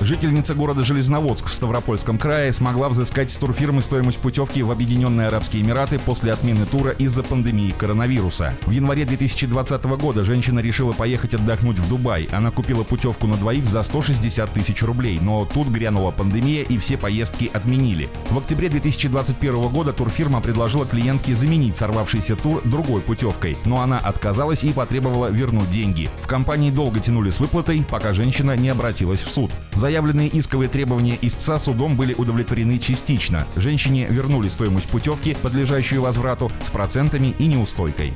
[0.00, 5.62] Жительница города Железноводск в Ставропольском крае смогла взыскать с турфирмы стоимость путевки в Объединенные Арабские
[5.62, 8.54] Эмираты после отмены тура из-за пандемии коронавируса.
[8.64, 12.30] В январе 2020 года женщина решила поехать отдохнуть в Дубай.
[12.32, 16.96] Она купила путевку на двоих за 160 тысяч рублей, но тут грянула пандемия и все
[16.96, 18.08] поездки отменили.
[18.30, 24.64] В октябре 2021 года турфирма предложила клиентке заменить сорвавшийся тур другой путевкой, но она отказалась
[24.64, 26.08] и потребовала вернуть деньги.
[26.22, 29.50] В компании долго тянули с выплатой, пока женщина не обратилась в суд.
[29.90, 33.48] Заявленные исковые требования истца судом были удовлетворены частично.
[33.56, 38.12] Женщине вернули стоимость путевки, подлежащую возврату, с процентами и неустойкой.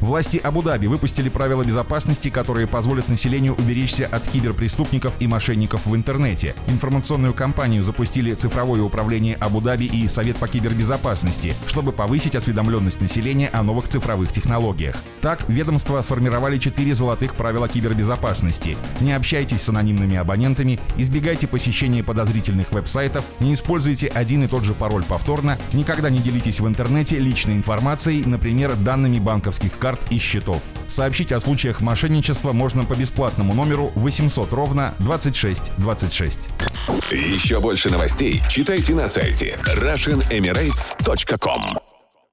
[0.00, 6.54] Власти Абу-Даби выпустили правила безопасности, которые позволят населению уберечься от киберпреступников и мошенников в интернете.
[6.68, 13.62] Информационную кампанию запустили цифровое управление Абу-Даби и Совет по кибербезопасности, чтобы повысить осведомленность населения о
[13.62, 14.96] новых цифровых технологиях.
[15.20, 18.78] Так, ведомства сформировали четыре золотых правила кибербезопасности.
[19.00, 24.72] Не общайтесь с анонимными абонентами, избегайте посещения подозрительных веб-сайтов, не используйте один и тот же
[24.72, 30.62] пароль повторно, никогда не делитесь в интернете личной информацией, например, данными банковских карт и счетов.
[30.86, 36.50] Сообщить о случаях мошенничества можно по бесплатному номеру 800 ровно 26 26.
[37.10, 41.89] Еще больше новостей читайте на сайте RussianEmirates.com